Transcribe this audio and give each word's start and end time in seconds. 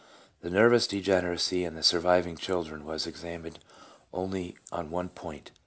The 0.41 0.49
nervous 0.49 0.87
degeneracy 0.87 1.63
in 1.63 1.75
the 1.75 1.83
surviving 1.83 2.35
children 2.35 2.85
was 2.85 3.05
examined 3.05 3.59
only 4.11 4.55
on 4.71 4.89
one 4.89 5.09
point. 5.09 5.51